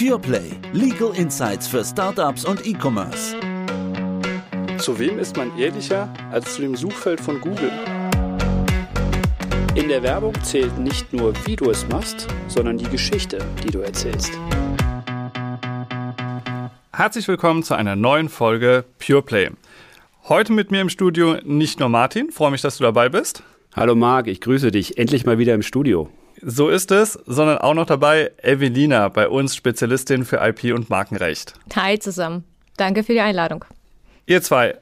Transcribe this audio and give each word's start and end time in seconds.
PurePlay. 0.00 0.52
Legal 0.72 1.14
Insights 1.14 1.68
für 1.68 1.84
Startups 1.84 2.46
und 2.46 2.66
E-Commerce. 2.66 3.36
Zu 4.78 4.98
wem 4.98 5.18
ist 5.18 5.36
man 5.36 5.54
ehrlicher 5.58 6.08
als 6.32 6.54
zu 6.54 6.62
dem 6.62 6.74
Suchfeld 6.74 7.20
von 7.20 7.38
Google? 7.38 7.70
In 9.74 9.88
der 9.88 10.02
Werbung 10.02 10.32
zählt 10.42 10.78
nicht 10.78 11.12
nur, 11.12 11.34
wie 11.44 11.54
du 11.54 11.68
es 11.68 11.86
machst, 11.88 12.28
sondern 12.48 12.78
die 12.78 12.88
Geschichte, 12.88 13.44
die 13.62 13.70
du 13.70 13.80
erzählst. 13.80 14.32
Herzlich 16.94 17.28
willkommen 17.28 17.62
zu 17.62 17.74
einer 17.74 17.94
neuen 17.94 18.30
Folge 18.30 18.86
PurePlay. 19.06 19.50
Heute 20.30 20.54
mit 20.54 20.70
mir 20.70 20.80
im 20.80 20.88
Studio 20.88 21.36
nicht 21.44 21.78
nur 21.78 21.90
Martin, 21.90 22.30
freue 22.30 22.52
mich, 22.52 22.62
dass 22.62 22.78
du 22.78 22.84
dabei 22.84 23.10
bist. 23.10 23.42
Hallo 23.76 23.94
Marc, 23.94 24.28
ich 24.28 24.40
grüße 24.40 24.70
dich. 24.70 24.96
Endlich 24.96 25.26
mal 25.26 25.36
wieder 25.36 25.54
im 25.54 25.62
Studio. 25.62 26.08
So 26.42 26.68
ist 26.70 26.90
es, 26.90 27.18
sondern 27.26 27.58
auch 27.58 27.74
noch 27.74 27.86
dabei 27.86 28.30
Evelina, 28.42 29.08
bei 29.08 29.28
uns 29.28 29.54
Spezialistin 29.54 30.24
für 30.24 30.36
IP 30.36 30.74
und 30.74 30.88
Markenrecht. 30.88 31.54
Hi 31.76 31.98
zusammen. 31.98 32.44
Danke 32.76 33.04
für 33.04 33.12
die 33.12 33.20
Einladung. 33.20 33.64
Ihr 34.26 34.40
zwei, 34.42 34.78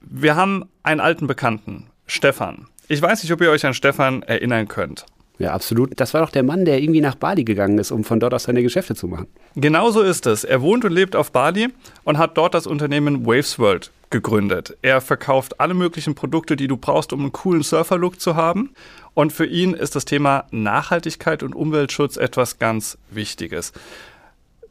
wir 0.00 0.36
haben 0.36 0.68
einen 0.82 1.00
alten 1.00 1.26
Bekannten, 1.26 1.86
Stefan. 2.06 2.66
Ich 2.86 3.02
weiß 3.02 3.22
nicht, 3.22 3.32
ob 3.32 3.40
ihr 3.40 3.50
euch 3.50 3.66
an 3.66 3.74
Stefan 3.74 4.22
erinnern 4.22 4.68
könnt. 4.68 5.04
Ja, 5.40 5.54
absolut. 5.54 5.98
Das 5.98 6.12
war 6.12 6.20
doch 6.20 6.30
der 6.30 6.42
Mann, 6.42 6.66
der 6.66 6.82
irgendwie 6.82 7.00
nach 7.00 7.14
Bali 7.14 7.44
gegangen 7.44 7.78
ist, 7.78 7.92
um 7.92 8.04
von 8.04 8.20
dort 8.20 8.34
aus 8.34 8.42
seine 8.42 8.62
Geschäfte 8.62 8.94
zu 8.94 9.08
machen. 9.08 9.26
Genau 9.56 9.90
so 9.90 10.02
ist 10.02 10.26
es. 10.26 10.44
Er 10.44 10.60
wohnt 10.60 10.84
und 10.84 10.92
lebt 10.92 11.16
auf 11.16 11.32
Bali 11.32 11.68
und 12.04 12.18
hat 12.18 12.36
dort 12.36 12.52
das 12.52 12.66
Unternehmen 12.66 13.24
Waves 13.24 13.58
World 13.58 13.90
gegründet. 14.10 14.76
Er 14.82 15.00
verkauft 15.00 15.58
alle 15.58 15.72
möglichen 15.72 16.14
Produkte, 16.14 16.56
die 16.56 16.68
du 16.68 16.76
brauchst, 16.76 17.14
um 17.14 17.20
einen 17.20 17.32
coolen 17.32 17.62
Surfer-Look 17.62 18.20
zu 18.20 18.36
haben. 18.36 18.74
Und 19.14 19.32
für 19.32 19.46
ihn 19.46 19.72
ist 19.72 19.96
das 19.96 20.04
Thema 20.04 20.44
Nachhaltigkeit 20.50 21.42
und 21.42 21.54
Umweltschutz 21.54 22.18
etwas 22.18 22.58
ganz 22.58 22.98
Wichtiges. 23.10 23.72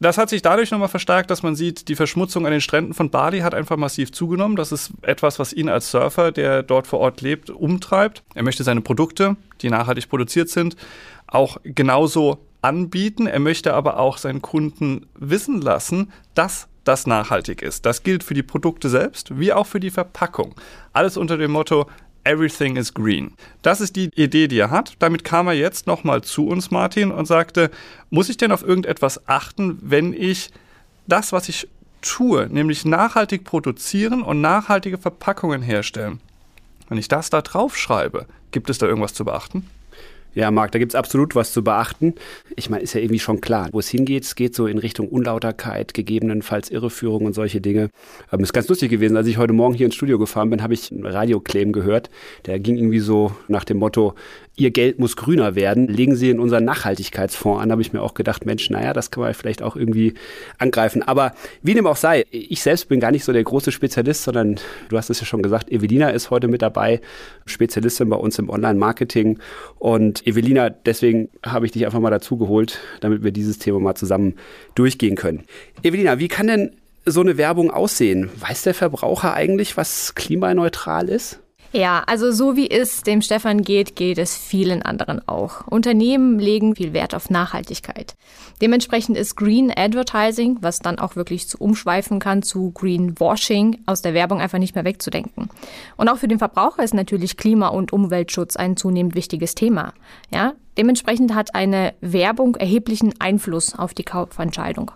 Das 0.02 0.16
hat 0.16 0.30
sich 0.30 0.40
dadurch 0.40 0.70
nochmal 0.70 0.88
verstärkt, 0.88 1.30
dass 1.30 1.42
man 1.42 1.54
sieht, 1.54 1.88
die 1.88 1.94
Verschmutzung 1.94 2.46
an 2.46 2.52
den 2.52 2.62
Stränden 2.62 2.94
von 2.94 3.10
Bali 3.10 3.40
hat 3.40 3.54
einfach 3.54 3.76
massiv 3.76 4.12
zugenommen. 4.12 4.56
Das 4.56 4.72
ist 4.72 4.92
etwas, 5.02 5.38
was 5.38 5.52
ihn 5.52 5.68
als 5.68 5.90
Surfer, 5.90 6.32
der 6.32 6.62
dort 6.62 6.86
vor 6.86 7.00
Ort 7.00 7.20
lebt, 7.20 7.50
umtreibt. 7.50 8.22
Er 8.34 8.42
möchte 8.42 8.64
seine 8.64 8.80
Produkte, 8.80 9.36
die 9.60 9.68
nachhaltig 9.68 10.08
produziert 10.08 10.48
sind, 10.48 10.74
auch 11.26 11.58
genauso 11.64 12.38
anbieten. 12.62 13.26
Er 13.26 13.40
möchte 13.40 13.74
aber 13.74 13.98
auch 13.98 14.16
seinen 14.16 14.40
Kunden 14.40 15.06
wissen 15.14 15.60
lassen, 15.60 16.10
dass 16.34 16.68
das 16.84 17.06
nachhaltig 17.06 17.60
ist. 17.60 17.84
Das 17.84 18.02
gilt 18.02 18.24
für 18.24 18.32
die 18.34 18.42
Produkte 18.42 18.88
selbst 18.88 19.38
wie 19.38 19.52
auch 19.52 19.66
für 19.66 19.80
die 19.80 19.90
Verpackung. 19.90 20.54
Alles 20.94 21.18
unter 21.18 21.36
dem 21.36 21.50
Motto 21.50 21.86
Everything 22.24 22.76
is 22.76 22.92
green. 22.92 23.32
Das 23.62 23.80
ist 23.80 23.96
die 23.96 24.10
Idee, 24.14 24.46
die 24.48 24.58
er 24.58 24.70
hat. 24.70 24.94
Damit 24.98 25.24
kam 25.24 25.46
er 25.46 25.54
jetzt 25.54 25.86
nochmal 25.86 26.22
zu 26.22 26.46
uns, 26.46 26.70
Martin, 26.70 27.10
und 27.10 27.26
sagte, 27.26 27.70
muss 28.10 28.28
ich 28.28 28.36
denn 28.36 28.52
auf 28.52 28.62
irgendetwas 28.62 29.26
achten, 29.28 29.78
wenn 29.80 30.12
ich 30.12 30.50
das, 31.06 31.32
was 31.32 31.48
ich 31.48 31.68
tue, 32.02 32.48
nämlich 32.50 32.84
nachhaltig 32.84 33.44
produzieren 33.44 34.22
und 34.22 34.40
nachhaltige 34.40 34.98
Verpackungen 34.98 35.62
herstellen, 35.62 36.20
wenn 36.88 36.98
ich 36.98 37.08
das 37.08 37.30
da 37.30 37.40
drauf 37.40 37.76
schreibe, 37.76 38.26
gibt 38.50 38.70
es 38.70 38.78
da 38.78 38.86
irgendwas 38.86 39.14
zu 39.14 39.24
beachten? 39.24 39.68
Ja, 40.34 40.50
Marc, 40.50 40.70
da 40.72 40.78
gibt 40.78 40.92
es 40.92 40.96
absolut 40.96 41.34
was 41.34 41.52
zu 41.52 41.64
beachten. 41.64 42.14
Ich 42.54 42.70
meine, 42.70 42.82
ist 42.82 42.94
ja 42.94 43.00
irgendwie 43.00 43.18
schon 43.18 43.40
klar, 43.40 43.68
wo 43.72 43.80
es 43.80 43.88
hingeht. 43.88 44.24
Es 44.24 44.36
geht 44.36 44.54
so 44.54 44.66
in 44.66 44.78
Richtung 44.78 45.08
Unlauterkeit, 45.08 45.92
gegebenenfalls 45.92 46.70
Irreführung 46.70 47.24
und 47.24 47.32
solche 47.32 47.60
Dinge. 47.60 47.90
Ähm, 48.32 48.40
ist 48.40 48.52
ganz 48.52 48.68
lustig 48.68 48.90
gewesen. 48.90 49.16
Als 49.16 49.26
ich 49.26 49.38
heute 49.38 49.52
Morgen 49.52 49.74
hier 49.74 49.86
ins 49.86 49.96
Studio 49.96 50.18
gefahren 50.18 50.50
bin, 50.50 50.62
habe 50.62 50.74
ich 50.74 50.92
einen 50.92 51.04
Radioclaim 51.04 51.72
gehört. 51.72 52.10
Der 52.46 52.60
ging 52.60 52.76
irgendwie 52.76 53.00
so 53.00 53.32
nach 53.48 53.64
dem 53.64 53.78
Motto, 53.78 54.14
Ihr 54.60 54.70
Geld 54.70 54.98
muss 54.98 55.16
grüner 55.16 55.54
werden, 55.54 55.88
legen 55.88 56.14
Sie 56.14 56.28
in 56.28 56.38
unseren 56.38 56.66
Nachhaltigkeitsfonds 56.66 57.62
an. 57.62 57.72
Habe 57.72 57.80
ich 57.80 57.94
mir 57.94 58.02
auch 58.02 58.12
gedacht, 58.12 58.44
Mensch, 58.44 58.68
naja, 58.68 58.92
das 58.92 59.10
kann 59.10 59.22
man 59.22 59.32
vielleicht 59.32 59.62
auch 59.62 59.74
irgendwie 59.74 60.12
angreifen. 60.58 61.02
Aber 61.02 61.32
wie 61.62 61.72
dem 61.72 61.86
auch 61.86 61.96
sei, 61.96 62.26
ich 62.30 62.60
selbst 62.60 62.90
bin 62.90 63.00
gar 63.00 63.10
nicht 63.10 63.24
so 63.24 63.32
der 63.32 63.42
große 63.42 63.72
Spezialist, 63.72 64.22
sondern 64.24 64.56
du 64.90 64.98
hast 64.98 65.08
es 65.08 65.18
ja 65.18 65.24
schon 65.24 65.40
gesagt, 65.40 65.72
Evelina 65.72 66.10
ist 66.10 66.28
heute 66.28 66.46
mit 66.46 66.60
dabei, 66.60 67.00
Spezialistin 67.46 68.10
bei 68.10 68.16
uns 68.16 68.38
im 68.38 68.50
Online-Marketing. 68.50 69.38
Und 69.78 70.26
Evelina, 70.26 70.68
deswegen 70.68 71.30
habe 71.42 71.64
ich 71.64 71.72
dich 71.72 71.86
einfach 71.86 72.00
mal 72.00 72.10
dazu 72.10 72.36
geholt, 72.36 72.80
damit 73.00 73.24
wir 73.24 73.32
dieses 73.32 73.58
Thema 73.58 73.80
mal 73.80 73.94
zusammen 73.94 74.34
durchgehen 74.74 75.16
können. 75.16 75.44
Evelina, 75.82 76.18
wie 76.18 76.28
kann 76.28 76.48
denn 76.48 76.76
so 77.06 77.22
eine 77.22 77.38
Werbung 77.38 77.70
aussehen? 77.70 78.28
Weiß 78.38 78.60
der 78.64 78.74
Verbraucher 78.74 79.32
eigentlich, 79.32 79.78
was 79.78 80.14
klimaneutral 80.14 81.08
ist? 81.08 81.40
Ja, 81.72 82.02
also 82.06 82.32
so 82.32 82.56
wie 82.56 82.68
es 82.68 83.02
dem 83.02 83.22
Stefan 83.22 83.62
geht, 83.62 83.94
geht 83.94 84.18
es 84.18 84.36
vielen 84.36 84.82
anderen 84.82 85.26
auch. 85.28 85.68
Unternehmen 85.68 86.40
legen 86.40 86.74
viel 86.74 86.92
Wert 86.92 87.14
auf 87.14 87.30
Nachhaltigkeit. 87.30 88.16
Dementsprechend 88.60 89.16
ist 89.16 89.36
Green 89.36 89.72
Advertising, 89.74 90.58
was 90.62 90.80
dann 90.80 90.98
auch 90.98 91.14
wirklich 91.14 91.48
zu 91.48 91.58
umschweifen 91.58 92.18
kann 92.18 92.42
zu 92.42 92.72
Greenwashing, 92.72 93.78
aus 93.86 94.02
der 94.02 94.14
Werbung 94.14 94.40
einfach 94.40 94.58
nicht 94.58 94.74
mehr 94.74 94.84
wegzudenken. 94.84 95.48
Und 95.96 96.08
auch 96.08 96.18
für 96.18 96.26
den 96.26 96.40
Verbraucher 96.40 96.82
ist 96.82 96.94
natürlich 96.94 97.36
Klima- 97.36 97.68
und 97.68 97.92
Umweltschutz 97.92 98.56
ein 98.56 98.76
zunehmend 98.76 99.14
wichtiges 99.14 99.54
Thema. 99.54 99.94
Ja, 100.32 100.54
dementsprechend 100.76 101.36
hat 101.36 101.54
eine 101.54 101.94
Werbung 102.00 102.56
erheblichen 102.56 103.14
Einfluss 103.20 103.78
auf 103.78 103.94
die 103.94 104.04
Kaufentscheidung. 104.04 104.90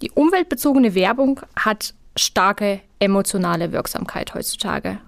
Die 0.00 0.12
umweltbezogene 0.12 0.94
Werbung 0.94 1.40
hat 1.56 1.94
starke 2.16 2.80
emotionale 3.00 3.72
Wirksamkeit 3.72 4.32
heutzutage. 4.34 5.00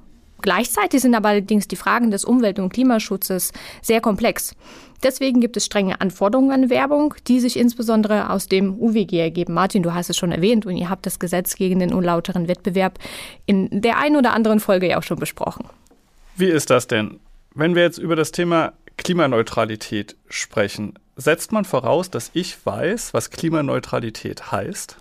Gleichzeitig 0.42 1.00
sind 1.00 1.14
aber 1.14 1.30
allerdings 1.30 1.68
die 1.68 1.76
Fragen 1.76 2.10
des 2.10 2.24
Umwelt- 2.24 2.58
und 2.58 2.72
Klimaschutzes 2.72 3.52
sehr 3.82 4.00
komplex. 4.00 4.54
Deswegen 5.02 5.40
gibt 5.40 5.56
es 5.56 5.66
strenge 5.66 6.00
Anforderungen 6.00 6.52
an 6.52 6.70
Werbung, 6.70 7.14
die 7.26 7.40
sich 7.40 7.58
insbesondere 7.58 8.30
aus 8.30 8.46
dem 8.46 8.78
UWG 8.78 9.18
ergeben. 9.18 9.54
Martin, 9.54 9.82
du 9.82 9.94
hast 9.94 10.10
es 10.10 10.16
schon 10.16 10.32
erwähnt 10.32 10.66
und 10.66 10.76
ihr 10.76 10.88
habt 10.88 11.06
das 11.06 11.18
Gesetz 11.18 11.56
gegen 11.56 11.78
den 11.78 11.92
unlauteren 11.92 12.48
Wettbewerb 12.48 12.98
in 13.44 13.68
der 13.70 13.98
einen 13.98 14.16
oder 14.16 14.32
anderen 14.32 14.60
Folge 14.60 14.88
ja 14.88 14.98
auch 14.98 15.02
schon 15.02 15.18
besprochen. 15.18 15.66
Wie 16.36 16.46
ist 16.46 16.70
das 16.70 16.86
denn? 16.86 17.20
Wenn 17.54 17.74
wir 17.74 17.82
jetzt 17.82 17.98
über 17.98 18.16
das 18.16 18.32
Thema 18.32 18.72
Klimaneutralität 18.96 20.16
sprechen, 20.28 20.94
setzt 21.16 21.52
man 21.52 21.64
voraus, 21.64 22.10
dass 22.10 22.30
ich 22.34 22.64
weiß, 22.64 23.14
was 23.14 23.30
Klimaneutralität 23.30 24.52
heißt? 24.52 24.96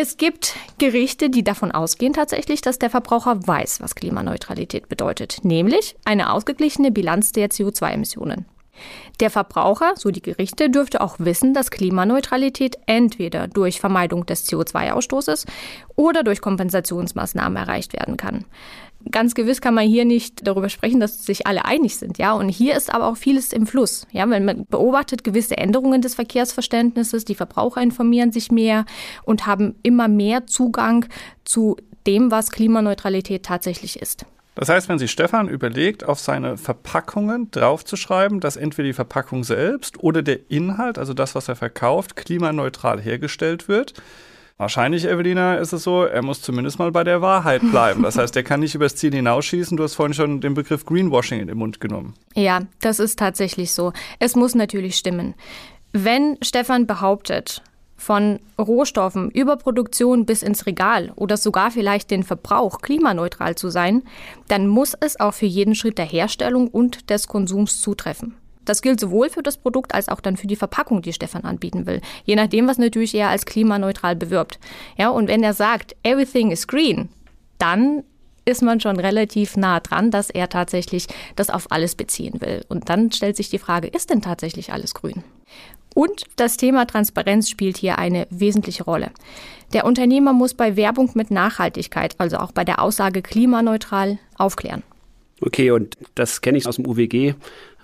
Es 0.00 0.16
gibt 0.16 0.54
Gerichte, 0.78 1.28
die 1.28 1.42
davon 1.42 1.72
ausgehen 1.72 2.12
tatsächlich, 2.12 2.60
dass 2.60 2.78
der 2.78 2.88
Verbraucher 2.88 3.44
weiß, 3.44 3.80
was 3.80 3.96
Klimaneutralität 3.96 4.88
bedeutet, 4.88 5.40
nämlich 5.42 5.96
eine 6.04 6.32
ausgeglichene 6.32 6.92
Bilanz 6.92 7.32
der 7.32 7.48
CO2-Emissionen. 7.48 8.44
Der 9.18 9.28
Verbraucher, 9.28 9.94
so 9.96 10.12
die 10.12 10.22
Gerichte, 10.22 10.70
dürfte 10.70 11.00
auch 11.00 11.16
wissen, 11.18 11.52
dass 11.52 11.72
Klimaneutralität 11.72 12.78
entweder 12.86 13.48
durch 13.48 13.80
Vermeidung 13.80 14.24
des 14.24 14.48
CO2-Ausstoßes 14.48 15.46
oder 15.96 16.22
durch 16.22 16.40
Kompensationsmaßnahmen 16.40 17.56
erreicht 17.56 17.92
werden 17.92 18.16
kann. 18.16 18.44
Ganz 19.10 19.34
gewiss 19.34 19.60
kann 19.60 19.74
man 19.74 19.86
hier 19.86 20.04
nicht 20.04 20.46
darüber 20.46 20.68
sprechen, 20.68 21.00
dass 21.00 21.24
sich 21.24 21.46
alle 21.46 21.64
einig 21.64 21.96
sind, 21.96 22.18
ja. 22.18 22.32
Und 22.32 22.48
hier 22.48 22.76
ist 22.76 22.92
aber 22.92 23.06
auch 23.06 23.16
vieles 23.16 23.52
im 23.52 23.66
Fluss, 23.66 24.06
ja. 24.10 24.26
Man 24.26 24.66
beobachtet 24.68 25.24
gewisse 25.24 25.56
Änderungen 25.56 26.02
des 26.02 26.14
Verkehrsverständnisses, 26.14 27.24
die 27.24 27.34
Verbraucher 27.34 27.80
informieren 27.80 28.32
sich 28.32 28.50
mehr 28.50 28.84
und 29.22 29.46
haben 29.46 29.76
immer 29.82 30.08
mehr 30.08 30.46
Zugang 30.46 31.06
zu 31.44 31.76
dem, 32.06 32.30
was 32.30 32.50
Klimaneutralität 32.50 33.44
tatsächlich 33.44 34.00
ist. 34.00 34.26
Das 34.58 34.68
heißt, 34.68 34.88
wenn 34.88 34.98
sich 34.98 35.12
Stefan 35.12 35.48
überlegt, 35.48 36.02
auf 36.02 36.18
seine 36.18 36.56
Verpackungen 36.56 37.48
draufzuschreiben, 37.52 38.40
dass 38.40 38.56
entweder 38.56 38.88
die 38.88 38.92
Verpackung 38.92 39.44
selbst 39.44 40.02
oder 40.02 40.20
der 40.20 40.50
Inhalt, 40.50 40.98
also 40.98 41.14
das, 41.14 41.36
was 41.36 41.48
er 41.48 41.54
verkauft, 41.54 42.16
klimaneutral 42.16 43.00
hergestellt 43.00 43.68
wird, 43.68 43.94
Wahrscheinlich, 44.58 45.06
Evelina, 45.06 45.54
ist 45.54 45.72
es 45.72 45.84
so, 45.84 46.02
er 46.02 46.22
muss 46.22 46.42
zumindest 46.42 46.80
mal 46.80 46.90
bei 46.90 47.04
der 47.04 47.22
Wahrheit 47.22 47.62
bleiben. 47.70 48.02
Das 48.02 48.18
heißt, 48.18 48.34
er 48.34 48.42
kann 48.42 48.58
nicht 48.58 48.74
übers 48.74 48.96
Ziel 48.96 49.14
hinausschießen. 49.14 49.76
Du 49.76 49.84
hast 49.84 49.94
vorhin 49.94 50.14
schon 50.14 50.40
den 50.40 50.54
Begriff 50.54 50.84
Greenwashing 50.84 51.38
in 51.38 51.46
den 51.46 51.56
Mund 51.56 51.80
genommen. 51.80 52.14
Ja, 52.34 52.62
das 52.80 52.98
ist 52.98 53.20
tatsächlich 53.20 53.72
so. 53.72 53.92
Es 54.18 54.34
muss 54.34 54.56
natürlich 54.56 54.96
stimmen. 54.96 55.34
Wenn 55.92 56.36
Stefan 56.42 56.88
behauptet, 56.88 57.62
von 57.98 58.38
Rohstoffen 58.58 59.30
über 59.30 59.56
Produktion 59.56 60.24
bis 60.24 60.42
ins 60.42 60.66
Regal 60.66 61.12
oder 61.16 61.36
sogar 61.36 61.70
vielleicht 61.70 62.10
den 62.10 62.22
Verbrauch 62.22 62.80
klimaneutral 62.80 63.56
zu 63.56 63.68
sein, 63.68 64.02
dann 64.46 64.66
muss 64.66 64.94
es 64.98 65.20
auch 65.20 65.34
für 65.34 65.46
jeden 65.46 65.74
Schritt 65.74 65.98
der 65.98 66.04
Herstellung 66.04 66.68
und 66.68 67.10
des 67.10 67.26
Konsums 67.26 67.80
zutreffen. 67.80 68.34
Das 68.68 68.82
gilt 68.82 69.00
sowohl 69.00 69.30
für 69.30 69.42
das 69.42 69.56
Produkt 69.56 69.94
als 69.94 70.08
auch 70.08 70.20
dann 70.20 70.36
für 70.36 70.46
die 70.46 70.56
Verpackung, 70.56 71.02
die 71.02 71.12
Stefan 71.12 71.44
anbieten 71.44 71.86
will. 71.86 72.00
Je 72.24 72.36
nachdem, 72.36 72.68
was 72.68 72.78
natürlich 72.78 73.14
er 73.14 73.28
als 73.28 73.46
klimaneutral 73.46 74.16
bewirbt. 74.16 74.58
Ja, 74.96 75.08
und 75.08 75.28
wenn 75.28 75.42
er 75.42 75.54
sagt, 75.54 75.96
everything 76.02 76.50
is 76.50 76.66
green, 76.66 77.08
dann 77.58 78.04
ist 78.44 78.62
man 78.62 78.80
schon 78.80 78.98
relativ 78.98 79.56
nah 79.56 79.80
dran, 79.80 80.10
dass 80.10 80.30
er 80.30 80.48
tatsächlich 80.48 81.06
das 81.36 81.50
auf 81.50 81.70
alles 81.70 81.94
beziehen 81.94 82.40
will. 82.40 82.64
Und 82.68 82.88
dann 82.88 83.12
stellt 83.12 83.36
sich 83.36 83.50
die 83.50 83.58
Frage, 83.58 83.88
ist 83.88 84.10
denn 84.10 84.22
tatsächlich 84.22 84.72
alles 84.72 84.94
grün? 84.94 85.22
Und 85.94 86.24
das 86.36 86.56
Thema 86.56 86.86
Transparenz 86.86 87.50
spielt 87.50 87.76
hier 87.76 87.98
eine 87.98 88.26
wesentliche 88.30 88.84
Rolle. 88.84 89.10
Der 89.72 89.84
Unternehmer 89.84 90.32
muss 90.32 90.54
bei 90.54 90.76
Werbung 90.76 91.10
mit 91.14 91.30
Nachhaltigkeit, 91.30 92.14
also 92.18 92.38
auch 92.38 92.52
bei 92.52 92.64
der 92.64 92.80
Aussage 92.80 93.20
klimaneutral, 93.20 94.18
aufklären. 94.36 94.82
Okay, 95.40 95.70
und 95.70 95.96
das 96.14 96.40
kenne 96.40 96.58
ich 96.58 96.66
aus 96.66 96.76
dem 96.76 96.86
UWG 96.86 97.34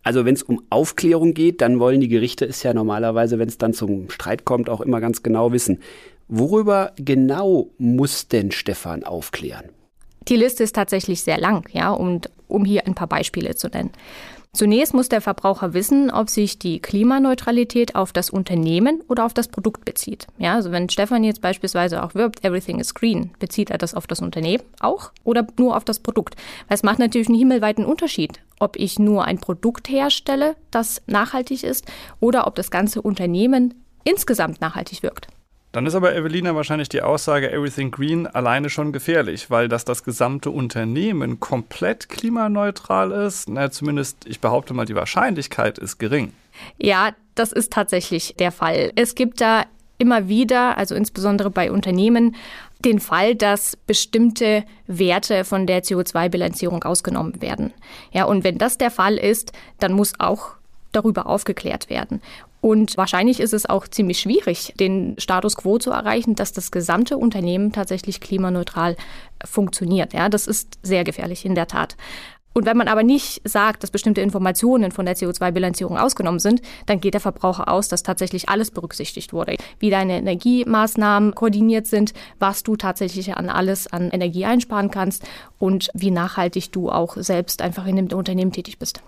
Also 0.04 0.24
wenn 0.24 0.34
es 0.34 0.42
um 0.42 0.62
Aufklärung 0.70 1.34
geht, 1.34 1.62
dann 1.62 1.80
wollen 1.80 2.00
die 2.00 2.08
Gerichte 2.08 2.44
es 2.44 2.62
ja 2.62 2.74
normalerweise, 2.74 3.38
wenn 3.38 3.48
es 3.48 3.58
dann 3.58 3.72
zum 3.72 4.10
Streit 4.10 4.44
kommt, 4.44 4.68
auch 4.68 4.82
immer 4.82 5.00
ganz 5.00 5.22
genau 5.22 5.50
wissen. 5.52 5.80
Worüber 6.28 6.92
genau 6.96 7.70
muss 7.78 8.28
denn 8.28 8.50
Stefan 8.52 9.02
aufklären? 9.02 9.70
Die 10.28 10.36
Liste 10.36 10.62
ist 10.62 10.74
tatsächlich 10.74 11.22
sehr 11.22 11.38
lang, 11.38 11.68
ja, 11.72 11.90
und 11.90 12.30
um 12.48 12.64
hier 12.64 12.86
ein 12.86 12.94
paar 12.94 13.08
Beispiele 13.08 13.56
zu 13.56 13.68
nennen. 13.68 13.90
Zunächst 14.54 14.94
muss 14.94 15.08
der 15.08 15.20
Verbraucher 15.20 15.74
wissen, 15.74 16.12
ob 16.12 16.30
sich 16.30 16.60
die 16.60 16.78
Klimaneutralität 16.78 17.96
auf 17.96 18.12
das 18.12 18.30
Unternehmen 18.30 19.02
oder 19.08 19.24
auf 19.24 19.34
das 19.34 19.48
Produkt 19.48 19.84
bezieht. 19.84 20.28
Ja, 20.38 20.54
also 20.54 20.70
wenn 20.70 20.88
Stefan 20.88 21.24
jetzt 21.24 21.40
beispielsweise 21.40 22.04
auch 22.04 22.14
wirbt, 22.14 22.44
everything 22.44 22.78
is 22.78 22.94
green, 22.94 23.32
bezieht 23.40 23.70
er 23.70 23.78
das 23.78 23.94
auf 23.94 24.06
das 24.06 24.20
Unternehmen 24.20 24.62
auch 24.78 25.10
oder 25.24 25.44
nur 25.58 25.76
auf 25.76 25.84
das 25.84 25.98
Produkt? 25.98 26.36
Weil 26.68 26.76
es 26.76 26.84
macht 26.84 27.00
natürlich 27.00 27.26
einen 27.26 27.38
himmelweiten 27.38 27.84
Unterschied, 27.84 28.40
ob 28.60 28.76
ich 28.76 29.00
nur 29.00 29.24
ein 29.24 29.38
Produkt 29.38 29.88
herstelle, 29.88 30.54
das 30.70 31.02
nachhaltig 31.08 31.64
ist, 31.64 31.84
oder 32.20 32.46
ob 32.46 32.54
das 32.54 32.70
ganze 32.70 33.02
Unternehmen 33.02 33.74
insgesamt 34.04 34.60
nachhaltig 34.60 35.02
wirkt. 35.02 35.26
Dann 35.74 35.86
ist 35.86 35.96
aber 35.96 36.14
Evelina 36.14 36.54
wahrscheinlich 36.54 36.88
die 36.88 37.02
Aussage 37.02 37.50
Everything 37.50 37.90
Green 37.90 38.28
alleine 38.28 38.70
schon 38.70 38.92
gefährlich, 38.92 39.50
weil 39.50 39.66
dass 39.66 39.84
das 39.84 40.04
gesamte 40.04 40.52
Unternehmen 40.52 41.40
komplett 41.40 42.08
klimaneutral 42.08 43.10
ist, 43.10 43.48
na 43.48 43.72
zumindest 43.72 44.24
ich 44.24 44.38
behaupte 44.38 44.72
mal, 44.72 44.84
die 44.86 44.94
Wahrscheinlichkeit 44.94 45.78
ist 45.78 45.98
gering. 45.98 46.32
Ja, 46.78 47.10
das 47.34 47.50
ist 47.50 47.72
tatsächlich 47.72 48.36
der 48.38 48.52
Fall. 48.52 48.92
Es 48.94 49.16
gibt 49.16 49.40
da 49.40 49.64
immer 49.98 50.28
wieder, 50.28 50.78
also 50.78 50.94
insbesondere 50.94 51.50
bei 51.50 51.72
Unternehmen, 51.72 52.36
den 52.84 53.00
Fall, 53.00 53.34
dass 53.34 53.74
bestimmte 53.76 54.62
Werte 54.86 55.42
von 55.42 55.66
der 55.66 55.82
CO2-Bilanzierung 55.82 56.84
ausgenommen 56.84 57.42
werden. 57.42 57.72
Ja, 58.12 58.26
und 58.26 58.44
wenn 58.44 58.58
das 58.58 58.78
der 58.78 58.92
Fall 58.92 59.16
ist, 59.16 59.50
dann 59.80 59.92
muss 59.92 60.12
auch 60.20 60.50
darüber 60.92 61.26
aufgeklärt 61.26 61.90
werden. 61.90 62.22
Und 62.64 62.96
wahrscheinlich 62.96 63.40
ist 63.40 63.52
es 63.52 63.68
auch 63.68 63.86
ziemlich 63.86 64.20
schwierig, 64.20 64.72
den 64.80 65.16
Status 65.18 65.54
quo 65.54 65.76
zu 65.76 65.90
erreichen, 65.90 66.34
dass 66.34 66.50
das 66.50 66.70
gesamte 66.70 67.18
Unternehmen 67.18 67.72
tatsächlich 67.72 68.22
klimaneutral 68.22 68.96
funktioniert. 69.44 70.14
Ja, 70.14 70.30
das 70.30 70.46
ist 70.46 70.78
sehr 70.82 71.04
gefährlich 71.04 71.44
in 71.44 71.54
der 71.54 71.66
Tat. 71.66 71.94
Und 72.54 72.64
wenn 72.64 72.78
man 72.78 72.88
aber 72.88 73.02
nicht 73.02 73.46
sagt, 73.46 73.82
dass 73.82 73.90
bestimmte 73.90 74.22
Informationen 74.22 74.92
von 74.92 75.04
der 75.04 75.14
CO2-Bilanzierung 75.14 75.98
ausgenommen 75.98 76.38
sind, 76.38 76.62
dann 76.86 77.00
geht 77.00 77.12
der 77.12 77.20
Verbraucher 77.20 77.68
aus, 77.68 77.88
dass 77.88 78.02
tatsächlich 78.02 78.48
alles 78.48 78.70
berücksichtigt 78.70 79.34
wurde. 79.34 79.58
Wie 79.78 79.90
deine 79.90 80.16
Energiemaßnahmen 80.16 81.34
koordiniert 81.34 81.86
sind, 81.86 82.14
was 82.38 82.62
du 82.62 82.76
tatsächlich 82.76 83.36
an 83.36 83.50
alles 83.50 83.92
an 83.92 84.08
Energie 84.08 84.46
einsparen 84.46 84.90
kannst 84.90 85.22
und 85.58 85.90
wie 85.92 86.10
nachhaltig 86.10 86.72
du 86.72 86.88
auch 86.88 87.18
selbst 87.18 87.60
einfach 87.60 87.86
in 87.86 87.96
dem 87.96 88.08
Unternehmen 88.16 88.52
tätig 88.52 88.78
bist. 88.78 89.02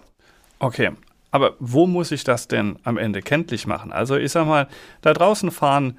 Okay, 0.59 0.91
aber 1.37 1.55
wo 1.61 1.87
muss 1.87 2.11
ich 2.11 2.25
das 2.25 2.49
denn 2.49 2.77
am 2.83 2.99
Ende 2.99 3.23
kenntlich 3.23 3.67
machen? 3.67 3.93
Also 3.93 4.17
ich 4.17 4.33
sag 4.33 4.47
mal, 4.47 4.67
da 5.03 5.13
draußen 5.13 5.51
fahren 5.51 5.99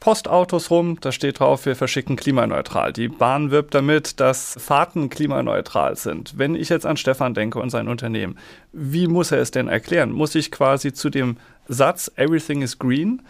Postautos 0.00 0.70
rum, 0.70 0.98
da 1.00 1.12
steht 1.12 1.38
drauf, 1.38 1.64
wir 1.64 1.76
verschicken 1.76 2.16
klimaneutral. 2.16 2.92
Die 2.92 3.06
Bahn 3.06 3.52
wirbt 3.52 3.72
damit, 3.72 4.18
dass 4.18 4.56
Fahrten 4.58 5.08
klimaneutral 5.10 5.94
sind. 5.94 6.36
Wenn 6.36 6.56
ich 6.56 6.70
jetzt 6.70 6.86
an 6.86 6.96
Stefan 6.96 7.34
denke 7.34 7.60
und 7.60 7.70
sein 7.70 7.86
Unternehmen, 7.86 8.36
wie 8.72 9.06
muss 9.06 9.30
er 9.30 9.38
es 9.38 9.52
denn 9.52 9.68
erklären? 9.68 10.10
Muss 10.10 10.34
ich 10.34 10.50
quasi 10.50 10.92
zu 10.92 11.08
dem 11.08 11.36
Satz 11.68 12.10
Everything 12.16 12.62
is 12.62 12.78
green 12.78 13.22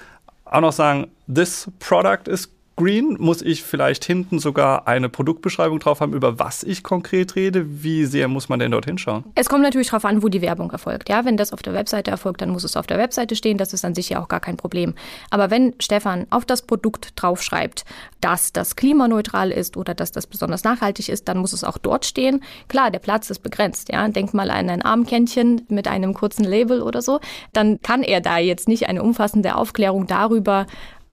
auch 0.52 0.60
noch 0.60 0.72
sagen, 0.72 1.10
this 1.32 1.70
product 1.78 2.28
is 2.28 2.48
Green 2.82 3.16
muss 3.20 3.42
ich 3.42 3.62
vielleicht 3.62 4.04
hinten 4.04 4.40
sogar 4.40 4.88
eine 4.88 5.08
Produktbeschreibung 5.08 5.78
drauf 5.78 6.00
haben, 6.00 6.14
über 6.14 6.40
was 6.40 6.64
ich 6.64 6.82
konkret 6.82 7.36
rede. 7.36 7.84
Wie 7.84 8.06
sehr 8.06 8.26
muss 8.26 8.48
man 8.48 8.58
denn 8.58 8.72
dort 8.72 8.86
hinschauen? 8.86 9.22
Es 9.36 9.48
kommt 9.48 9.62
natürlich 9.62 9.90
darauf 9.90 10.04
an, 10.04 10.20
wo 10.24 10.28
die 10.28 10.42
Werbung 10.42 10.72
erfolgt. 10.72 11.08
Ja, 11.08 11.24
wenn 11.24 11.36
das 11.36 11.52
auf 11.52 11.62
der 11.62 11.74
Webseite 11.74 12.10
erfolgt, 12.10 12.40
dann 12.40 12.50
muss 12.50 12.64
es 12.64 12.76
auf 12.76 12.88
der 12.88 12.98
Webseite 12.98 13.36
stehen. 13.36 13.56
Das 13.56 13.72
ist 13.72 13.84
an 13.84 13.94
sich 13.94 14.08
ja 14.08 14.20
auch 14.20 14.26
gar 14.26 14.40
kein 14.40 14.56
Problem. 14.56 14.94
Aber 15.30 15.48
wenn 15.50 15.74
Stefan 15.78 16.26
auf 16.30 16.44
das 16.44 16.62
Produkt 16.62 17.12
draufschreibt, 17.14 17.84
dass 18.20 18.52
das 18.52 18.74
klimaneutral 18.74 19.52
ist 19.52 19.76
oder 19.76 19.94
dass 19.94 20.10
das 20.10 20.26
besonders 20.26 20.64
nachhaltig 20.64 21.08
ist, 21.08 21.28
dann 21.28 21.38
muss 21.38 21.52
es 21.52 21.62
auch 21.62 21.78
dort 21.78 22.04
stehen. 22.04 22.42
Klar, 22.66 22.90
der 22.90 22.98
Platz 22.98 23.30
ist 23.30 23.44
begrenzt. 23.44 23.92
Ja, 23.92 24.08
denk 24.08 24.34
mal 24.34 24.50
an 24.50 24.68
ein 24.68 24.82
Armkännchen 24.82 25.66
mit 25.68 25.86
einem 25.86 26.14
kurzen 26.14 26.44
Label 26.44 26.82
oder 26.82 27.00
so. 27.00 27.20
Dann 27.52 27.80
kann 27.80 28.02
er 28.02 28.20
da 28.20 28.38
jetzt 28.38 28.66
nicht 28.66 28.88
eine 28.88 29.04
umfassende 29.04 29.54
Aufklärung 29.54 30.08
darüber 30.08 30.66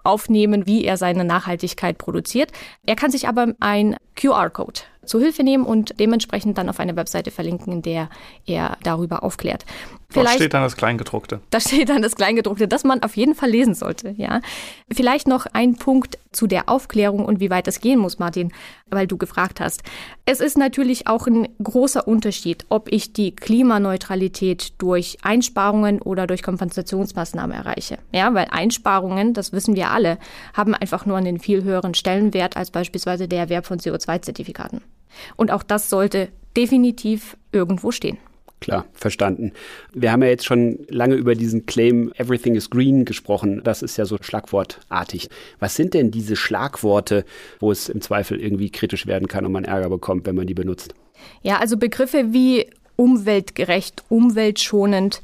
aufnehmen, 0.09 0.67
wie 0.67 0.85
er 0.85 0.97
seine 0.97 1.23
Nachhaltigkeit 1.23 1.97
produziert. 1.97 2.51
Er 2.85 2.95
kann 2.95 3.11
sich 3.11 3.27
aber 3.27 3.53
ein 3.59 3.95
QR-Code 4.15 4.81
zu 5.09 5.19
Hilfe 5.19 5.43
nehmen 5.43 5.65
und 5.65 5.99
dementsprechend 5.99 6.57
dann 6.57 6.69
auf 6.69 6.79
eine 6.79 6.95
Webseite 6.95 7.31
verlinken, 7.31 7.73
in 7.73 7.81
der 7.81 8.09
er 8.45 8.77
darüber 8.83 9.23
aufklärt. 9.23 9.65
Vielleicht, 10.11 10.27
da 10.27 10.35
steht 10.37 10.53
dann 10.55 10.63
das 10.63 10.75
Kleingedruckte. 10.75 11.39
Da 11.51 11.59
steht 11.59 11.89
dann 11.89 12.01
das 12.01 12.15
Kleingedruckte, 12.15 12.67
das 12.67 12.83
man 12.83 13.03
auf 13.03 13.15
jeden 13.15 13.35
Fall 13.35 13.51
lesen 13.51 13.75
sollte. 13.75 14.15
Ja. 14.17 14.41
Vielleicht 14.91 15.27
noch 15.27 15.45
ein 15.53 15.75
Punkt 15.75 16.17
zu 16.31 16.47
der 16.47 16.67
Aufklärung 16.67 17.25
und 17.25 17.39
wie 17.39 17.51
weit 17.51 17.67
es 17.67 17.79
gehen 17.79 17.99
muss, 17.99 18.17
Martin, 18.17 18.51
weil 18.89 19.05
du 19.05 19.17
gefragt 19.17 19.59
hast. 19.59 19.83
Es 20.25 20.39
ist 20.39 20.57
natürlich 20.57 21.07
auch 21.07 21.27
ein 21.27 21.47
großer 21.61 22.07
Unterschied, 22.07 22.65
ob 22.69 22.91
ich 22.91 23.13
die 23.13 23.35
Klimaneutralität 23.35 24.73
durch 24.79 25.17
Einsparungen 25.21 26.01
oder 26.01 26.25
durch 26.25 26.41
Kompensationsmaßnahmen 26.41 27.55
erreiche. 27.55 27.99
Ja, 28.11 28.33
weil 28.33 28.47
Einsparungen, 28.49 29.35
das 29.35 29.53
wissen 29.53 29.75
wir 29.75 29.91
alle, 29.91 30.17
haben 30.55 30.73
einfach 30.73 31.05
nur 31.05 31.17
einen 31.17 31.39
viel 31.39 31.63
höheren 31.63 31.93
Stellenwert 31.93 32.57
als 32.57 32.71
beispielsweise 32.71 33.27
der 33.27 33.39
Erwerb 33.39 33.67
von 33.67 33.79
CO2-Zertifikaten. 33.79 34.81
Und 35.35 35.51
auch 35.51 35.63
das 35.63 35.89
sollte 35.89 36.29
definitiv 36.55 37.37
irgendwo 37.51 37.91
stehen. 37.91 38.17
Klar, 38.61 38.85
verstanden. 38.93 39.53
Wir 39.93 40.11
haben 40.11 40.21
ja 40.21 40.27
jetzt 40.27 40.45
schon 40.45 40.79
lange 40.89 41.15
über 41.15 41.33
diesen 41.33 41.65
Claim 41.65 42.11
Everything 42.17 42.55
is 42.55 42.69
Green 42.69 43.05
gesprochen. 43.05 43.61
Das 43.63 43.81
ist 43.81 43.95
ja 43.95 44.05
so 44.05 44.17
schlagwortartig. 44.19 45.29
Was 45.59 45.75
sind 45.75 45.93
denn 45.93 46.11
diese 46.11 46.35
Schlagworte, 46.35 47.23
wo 47.59 47.71
es 47.71 47.87
im 47.87 48.01
Zweifel 48.01 48.39
irgendwie 48.39 48.69
kritisch 48.69 49.07
werden 49.07 49.29
kann 49.29 49.45
und 49.45 49.53
man 49.53 49.63
Ärger 49.63 49.89
bekommt, 49.89 50.25
wenn 50.25 50.35
man 50.35 50.45
die 50.45 50.53
benutzt? 50.53 50.93
Ja, 51.41 51.59
also 51.59 51.77
Begriffe 51.77 52.33
wie 52.33 52.67
umweltgerecht, 52.97 54.03
umweltschonend, 54.09 55.21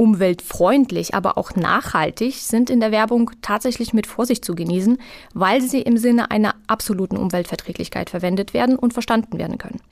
umweltfreundlich, 0.00 1.12
aber 1.12 1.36
auch 1.36 1.56
nachhaltig 1.56 2.36
sind 2.36 2.70
in 2.70 2.80
der 2.80 2.90
Werbung 2.90 3.32
tatsächlich 3.42 3.92
mit 3.92 4.06
Vorsicht 4.06 4.42
zu 4.46 4.54
genießen, 4.54 4.96
weil 5.34 5.60
sie 5.60 5.82
im 5.82 5.98
Sinne 5.98 6.30
einer 6.30 6.54
absoluten 6.68 7.18
Umweltverträglichkeit 7.18 8.08
verwendet 8.08 8.54
werden 8.54 8.76
und 8.76 8.94
verstanden 8.94 9.36
werden 9.36 9.58
können. 9.58 9.82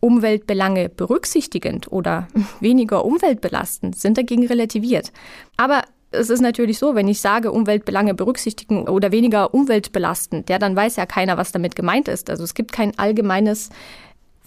Umweltbelange 0.00 0.88
berücksichtigend 0.88 1.92
oder 1.92 2.26
weniger 2.60 3.04
umweltbelastend 3.04 3.98
sind 3.98 4.16
dagegen 4.16 4.46
relativiert. 4.46 5.12
Aber 5.58 5.82
es 6.10 6.30
ist 6.30 6.40
natürlich 6.40 6.78
so, 6.78 6.94
wenn 6.94 7.06
ich 7.06 7.20
sage, 7.20 7.52
Umweltbelange 7.52 8.14
berücksichtigen 8.14 8.88
oder 8.88 9.12
weniger 9.12 9.52
umweltbelastend, 9.52 10.48
ja, 10.48 10.58
dann 10.58 10.74
weiß 10.74 10.96
ja 10.96 11.04
keiner, 11.04 11.36
was 11.36 11.52
damit 11.52 11.76
gemeint 11.76 12.08
ist. 12.08 12.30
Also 12.30 12.44
es 12.44 12.54
gibt 12.54 12.72
kein 12.72 12.98
allgemeines 12.98 13.68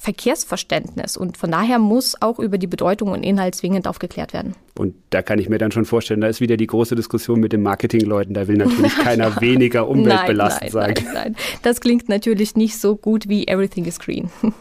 Verkehrsverständnis 0.03 1.15
und 1.15 1.37
von 1.37 1.49
daher 1.49 1.79
muss 1.79 2.21
auch 2.21 2.37
über 2.37 2.57
die 2.57 2.67
Bedeutung 2.67 3.11
und 3.11 3.23
Inhalt 3.23 3.55
zwingend 3.55 3.87
aufgeklärt 3.87 4.33
werden. 4.33 4.53
Und 4.77 4.95
da 5.11 5.21
kann 5.21 5.39
ich 5.39 5.47
mir 5.47 5.59
dann 5.59 5.71
schon 5.71 5.85
vorstellen, 5.85 6.19
da 6.19 6.27
ist 6.27 6.41
wieder 6.41 6.57
die 6.57 6.67
große 6.67 6.93
Diskussion 6.95 7.39
mit 7.39 7.53
den 7.53 7.61
Marketingleuten. 7.61 8.33
Da 8.33 8.49
will 8.49 8.57
natürlich 8.57 8.97
keiner 9.03 9.39
weniger 9.39 9.87
umweltbelastend 9.87 10.71
sein. 10.71 10.95
Nein, 10.97 11.13
nein, 11.13 11.35
das 11.61 11.79
klingt 11.79 12.09
natürlich 12.09 12.57
nicht 12.57 12.77
so 12.79 12.97
gut 12.97 13.29
wie 13.29 13.47
Everything 13.47 13.85
is 13.85 13.97
Green. 13.97 14.29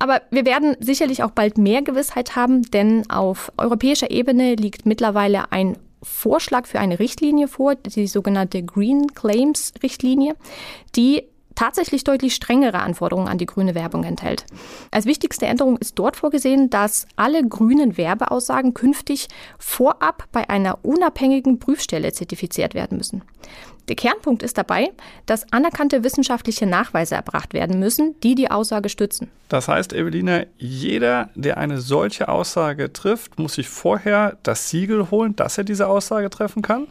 Aber 0.00 0.22
wir 0.32 0.44
werden 0.44 0.76
sicherlich 0.80 1.22
auch 1.22 1.30
bald 1.30 1.56
mehr 1.56 1.82
Gewissheit 1.82 2.34
haben, 2.34 2.62
denn 2.62 3.08
auf 3.08 3.52
europäischer 3.56 4.10
Ebene 4.10 4.56
liegt 4.56 4.86
mittlerweile 4.86 5.52
ein 5.52 5.78
Vorschlag 6.02 6.66
für 6.66 6.80
eine 6.80 6.98
Richtlinie 6.98 7.46
vor, 7.46 7.76
die 7.76 8.08
sogenannte 8.08 8.64
Green 8.64 9.06
Claims 9.14 9.72
Richtlinie, 9.84 10.34
die 10.96 11.22
tatsächlich 11.56 12.04
deutlich 12.04 12.34
strengere 12.34 12.78
Anforderungen 12.78 13.26
an 13.26 13.38
die 13.38 13.46
grüne 13.46 13.74
Werbung 13.74 14.04
enthält. 14.04 14.46
Als 14.92 15.06
wichtigste 15.06 15.46
Änderung 15.46 15.76
ist 15.78 15.98
dort 15.98 16.16
vorgesehen, 16.16 16.70
dass 16.70 17.06
alle 17.16 17.46
grünen 17.46 17.96
Werbeaussagen 17.96 18.74
künftig 18.74 19.26
vorab 19.58 20.24
bei 20.30 20.48
einer 20.48 20.84
unabhängigen 20.84 21.58
Prüfstelle 21.58 22.12
zertifiziert 22.12 22.74
werden 22.74 22.98
müssen. 22.98 23.22
Der 23.88 23.96
Kernpunkt 23.96 24.42
ist 24.42 24.58
dabei, 24.58 24.90
dass 25.26 25.52
anerkannte 25.52 26.02
wissenschaftliche 26.02 26.66
Nachweise 26.66 27.14
erbracht 27.14 27.54
werden 27.54 27.78
müssen, 27.78 28.18
die 28.20 28.34
die 28.34 28.50
Aussage 28.50 28.88
stützen. 28.88 29.30
Das 29.48 29.68
heißt, 29.68 29.92
Evelina, 29.92 30.42
jeder, 30.58 31.30
der 31.36 31.56
eine 31.58 31.80
solche 31.80 32.28
Aussage 32.28 32.92
trifft, 32.92 33.38
muss 33.38 33.54
sich 33.54 33.68
vorher 33.68 34.38
das 34.42 34.70
Siegel 34.70 35.10
holen, 35.12 35.36
dass 35.36 35.56
er 35.56 35.64
diese 35.64 35.86
Aussage 35.86 36.30
treffen 36.30 36.62
kann? 36.62 36.88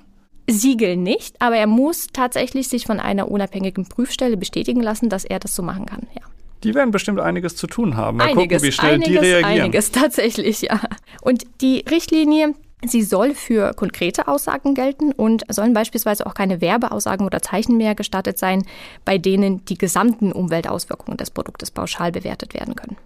Siegel 0.47 0.95
nicht, 0.95 1.41
aber 1.41 1.57
er 1.57 1.67
muss 1.67 2.07
tatsächlich 2.13 2.67
sich 2.67 2.85
von 2.85 2.99
einer 2.99 3.29
unabhängigen 3.29 3.87
Prüfstelle 3.87 4.37
bestätigen 4.37 4.81
lassen, 4.81 5.09
dass 5.09 5.25
er 5.25 5.39
das 5.39 5.55
so 5.55 5.63
machen 5.63 5.85
kann. 5.85 6.07
Ja. 6.13 6.21
Die 6.63 6.73
werden 6.73 6.91
bestimmt 6.91 7.19
einiges 7.19 7.55
zu 7.55 7.67
tun 7.67 7.95
haben. 7.95 8.17
Mal 8.17 8.29
einiges, 8.29 8.61
gucken, 8.61 8.63
wie 8.63 8.71
schnell 8.71 8.93
einiges, 8.95 9.09
die 9.09 9.17
reagieren. 9.17 9.61
Einiges 9.61 9.91
tatsächlich, 9.91 10.61
ja. 10.61 10.79
Und 11.21 11.43
die 11.61 11.83
Richtlinie 11.89 12.53
Sie 12.83 13.03
soll 13.03 13.33
für 13.33 13.73
konkrete 13.73 14.27
Aussagen 14.27 14.75
gelten 14.75 15.11
und 15.11 15.43
sollen 15.49 15.73
beispielsweise 15.73 16.25
auch 16.27 16.33
keine 16.33 16.61
Werbeaussagen 16.61 17.25
oder 17.25 17.41
Zeichen 17.41 17.77
mehr 17.77 17.95
gestattet 17.95 18.37
sein, 18.37 18.63
bei 19.05 19.17
denen 19.17 19.65
die 19.65 19.77
gesamten 19.77 20.31
Umweltauswirkungen 20.31 21.17
des 21.17 21.31
Produktes 21.31 21.71
pauschal 21.71 22.11
bewertet 22.11 22.53
werden 22.53 22.75
können. 22.75 22.97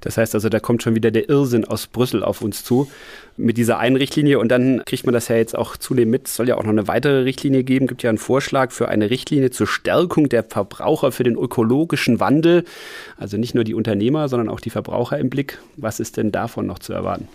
Das 0.00 0.18
heißt 0.18 0.34
also, 0.34 0.50
da 0.50 0.60
kommt 0.60 0.82
schon 0.82 0.94
wieder 0.94 1.10
der 1.10 1.30
Irrsinn 1.30 1.64
aus 1.64 1.86
Brüssel 1.86 2.22
auf 2.22 2.42
uns 2.42 2.62
zu 2.62 2.90
mit 3.36 3.56
dieser 3.56 3.78
einen 3.78 3.96
Richtlinie 3.96 4.38
und 4.38 4.48
dann 4.48 4.82
kriegt 4.84 5.06
man 5.06 5.12
das 5.12 5.28
ja 5.28 5.36
jetzt 5.36 5.56
auch 5.56 5.76
zunehmend 5.76 6.10
mit. 6.10 6.28
Es 6.28 6.36
soll 6.36 6.48
ja 6.48 6.56
auch 6.56 6.62
noch 6.62 6.70
eine 6.70 6.86
weitere 6.86 7.22
Richtlinie 7.22 7.64
geben. 7.64 7.86
Gibt 7.86 8.02
ja 8.02 8.10
einen 8.10 8.18
Vorschlag 8.18 8.70
für 8.70 8.88
eine 8.88 9.10
Richtlinie 9.10 9.50
zur 9.50 9.66
Stärkung 9.66 10.28
der 10.28 10.44
Verbraucher 10.44 11.10
für 11.10 11.24
den 11.24 11.34
ökologischen 11.34 12.20
Wandel. 12.20 12.64
Also 13.16 13.38
nicht 13.38 13.54
nur 13.54 13.64
die 13.64 13.74
Unternehmer, 13.74 14.28
sondern 14.28 14.50
auch 14.50 14.60
die 14.60 14.70
Verbraucher 14.70 15.18
im 15.18 15.30
Blick. 15.30 15.58
Was 15.76 16.00
ist 16.00 16.16
denn 16.16 16.30
davon 16.30 16.66
noch 16.66 16.78
zu 16.78 16.92
erwarten? 16.92 17.28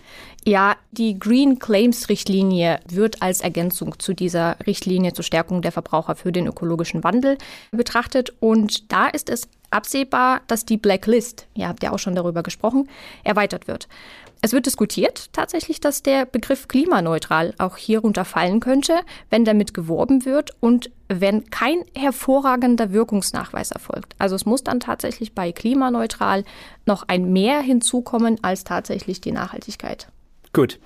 Ja, 0.45 0.77
die 0.91 1.19
Green 1.19 1.59
Claims 1.59 2.07
Richtlinie 2.07 2.79
wird 2.87 3.21
als 3.21 3.41
Ergänzung 3.41 3.99
zu 3.99 4.13
dieser 4.13 4.57
Richtlinie 4.65 5.13
zur 5.13 5.25
Stärkung 5.25 5.61
der 5.61 5.73
Verbraucher 5.73 6.15
für 6.15 6.31
den 6.31 6.47
ökologischen 6.47 7.03
Wandel 7.03 7.37
betrachtet. 7.71 8.33
Und 8.39 8.91
da 8.91 9.07
ist 9.07 9.29
es 9.29 9.49
absehbar, 9.71 10.41
dass 10.47 10.65
die 10.65 10.77
Blacklist, 10.77 11.47
ihr 11.55 11.67
habt 11.67 11.83
ja 11.83 11.91
auch 11.91 11.99
schon 11.99 12.15
darüber 12.15 12.43
gesprochen, 12.43 12.89
erweitert 13.23 13.67
wird. 13.67 13.87
Es 14.41 14.53
wird 14.53 14.65
diskutiert 14.65 15.33
tatsächlich, 15.33 15.81
dass 15.81 16.01
der 16.01 16.25
Begriff 16.25 16.69
klimaneutral 16.69 17.53
auch 17.57 17.75
hierunter 17.75 18.23
fallen 18.23 18.61
könnte, 18.61 19.01
wenn 19.29 19.43
damit 19.43 19.73
geworben 19.73 20.23
wird 20.23 20.51
und 20.61 20.91
wenn 21.09 21.49
kein 21.49 21.83
hervorragender 21.93 22.93
Wirkungsnachweis 22.93 23.71
erfolgt. 23.71 24.15
Also 24.17 24.35
es 24.35 24.45
muss 24.45 24.63
dann 24.63 24.79
tatsächlich 24.79 25.33
bei 25.33 25.51
klimaneutral 25.51 26.45
noch 26.85 27.03
ein 27.07 27.33
Mehr 27.33 27.59
hinzukommen 27.59 28.41
als 28.41 28.63
tatsächlich 28.63 29.19
die 29.19 29.33
Nachhaltigkeit. 29.33 30.07
Gut. 30.53 30.79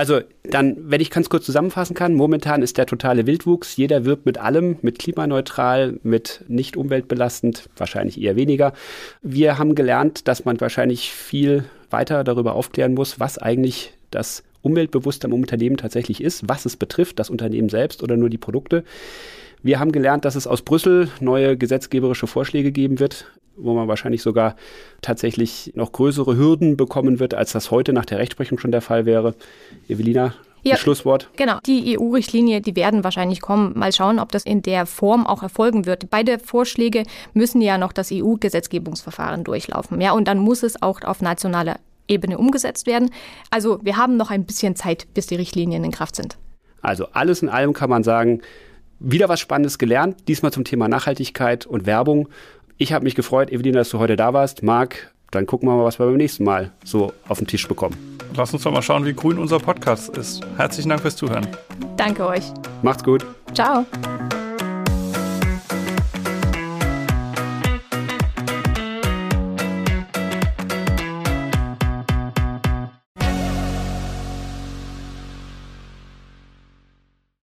Also 0.00 0.22
dann, 0.44 0.78
wenn 0.90 1.02
ich 1.02 1.10
ganz 1.10 1.28
kurz 1.28 1.44
zusammenfassen 1.44 1.92
kann, 1.92 2.14
momentan 2.14 2.62
ist 2.62 2.78
der 2.78 2.86
totale 2.86 3.26
Wildwuchs. 3.26 3.76
Jeder 3.76 4.06
wirbt 4.06 4.24
mit 4.24 4.38
allem, 4.38 4.78
mit 4.80 4.98
klimaneutral, 4.98 6.00
mit 6.02 6.42
nicht 6.48 6.78
umweltbelastend, 6.78 7.68
wahrscheinlich 7.76 8.18
eher 8.18 8.34
weniger. 8.34 8.72
Wir 9.20 9.58
haben 9.58 9.74
gelernt, 9.74 10.26
dass 10.26 10.46
man 10.46 10.58
wahrscheinlich 10.58 11.12
viel 11.12 11.66
weiter 11.90 12.24
darüber 12.24 12.54
aufklären 12.54 12.94
muss, 12.94 13.20
was 13.20 13.36
eigentlich 13.36 13.92
das 14.10 14.42
Umweltbewusste 14.62 15.26
am 15.26 15.34
Unternehmen 15.34 15.76
tatsächlich 15.76 16.22
ist, 16.22 16.48
was 16.48 16.64
es 16.64 16.78
betrifft, 16.78 17.18
das 17.18 17.28
Unternehmen 17.28 17.68
selbst 17.68 18.02
oder 18.02 18.16
nur 18.16 18.30
die 18.30 18.38
Produkte. 18.38 18.84
Wir 19.62 19.78
haben 19.78 19.92
gelernt, 19.92 20.24
dass 20.24 20.36
es 20.36 20.46
aus 20.46 20.62
Brüssel 20.62 21.08
neue 21.20 21.56
gesetzgeberische 21.56 22.26
Vorschläge 22.26 22.72
geben 22.72 22.98
wird 22.98 23.26
wo 23.62 23.74
man 23.74 23.88
wahrscheinlich 23.88 24.22
sogar 24.22 24.56
tatsächlich 25.02 25.72
noch 25.74 25.92
größere 25.92 26.36
Hürden 26.36 26.76
bekommen 26.76 27.20
wird, 27.20 27.34
als 27.34 27.52
das 27.52 27.70
heute 27.70 27.92
nach 27.92 28.06
der 28.06 28.18
Rechtsprechung 28.18 28.58
schon 28.58 28.72
der 28.72 28.80
Fall 28.80 29.06
wäre. 29.06 29.34
Evelina, 29.88 30.34
ja, 30.62 30.76
Schlusswort. 30.76 31.28
Genau, 31.36 31.58
die 31.66 31.98
EU-Richtlinie, 31.98 32.60
die 32.60 32.76
werden 32.76 33.02
wahrscheinlich 33.02 33.40
kommen. 33.40 33.78
Mal 33.78 33.92
schauen, 33.92 34.18
ob 34.18 34.30
das 34.32 34.44
in 34.44 34.62
der 34.62 34.86
Form 34.86 35.26
auch 35.26 35.42
erfolgen 35.42 35.86
wird. 35.86 36.10
Beide 36.10 36.38
Vorschläge 36.38 37.04
müssen 37.32 37.60
ja 37.60 37.78
noch 37.78 37.92
das 37.92 38.10
EU-Gesetzgebungsverfahren 38.12 39.44
durchlaufen. 39.44 40.00
Ja, 40.00 40.12
und 40.12 40.28
dann 40.28 40.38
muss 40.38 40.62
es 40.62 40.82
auch 40.82 41.02
auf 41.02 41.22
nationaler 41.22 41.76
Ebene 42.08 42.38
umgesetzt 42.38 42.86
werden. 42.86 43.10
Also 43.50 43.78
wir 43.82 43.96
haben 43.96 44.16
noch 44.16 44.30
ein 44.30 44.44
bisschen 44.44 44.76
Zeit, 44.76 45.06
bis 45.14 45.26
die 45.26 45.36
Richtlinien 45.36 45.84
in 45.84 45.92
Kraft 45.92 46.16
sind. 46.16 46.36
Also 46.82 47.06
alles 47.12 47.42
in 47.42 47.48
allem 47.48 47.72
kann 47.72 47.90
man 47.90 48.02
sagen, 48.02 48.40
wieder 49.00 49.28
was 49.28 49.40
Spannendes 49.40 49.78
gelernt, 49.78 50.28
diesmal 50.28 50.52
zum 50.52 50.64
Thema 50.64 50.88
Nachhaltigkeit 50.88 51.66
und 51.66 51.86
Werbung. 51.86 52.28
Ich 52.76 52.92
habe 52.92 53.04
mich 53.04 53.14
gefreut, 53.14 53.50
Evelina, 53.50 53.78
dass 53.78 53.90
du 53.90 53.98
heute 53.98 54.16
da 54.16 54.32
warst. 54.32 54.62
Marc, 54.62 55.12
dann 55.30 55.46
gucken 55.46 55.68
wir 55.68 55.76
mal, 55.76 55.84
was 55.84 55.98
wir 55.98 56.06
beim 56.06 56.16
nächsten 56.16 56.44
Mal 56.44 56.70
so 56.84 57.12
auf 57.28 57.38
den 57.38 57.46
Tisch 57.46 57.66
bekommen. 57.66 57.96
Lass 58.36 58.52
uns 58.52 58.62
doch 58.62 58.72
mal 58.72 58.82
schauen, 58.82 59.04
wie 59.04 59.12
grün 59.12 59.38
unser 59.38 59.58
Podcast 59.58 60.16
ist. 60.16 60.40
Herzlichen 60.56 60.88
Dank 60.88 61.02
fürs 61.02 61.16
Zuhören. 61.16 61.48
Danke 61.96 62.26
euch. 62.26 62.44
Macht's 62.82 63.02
gut. 63.02 63.26
Ciao. 63.54 63.84